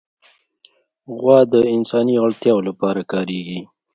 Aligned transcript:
غوا 1.17 1.39
د 1.53 1.55
انساني 1.75 2.15
اړتیاوو 2.25 2.65
لپاره 2.69 3.01
کارېږي. 3.11 3.59